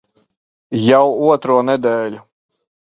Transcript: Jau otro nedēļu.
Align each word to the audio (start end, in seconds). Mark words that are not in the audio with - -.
Jau 0.85 1.03
otro 1.29 1.61
nedēļu. 1.71 2.29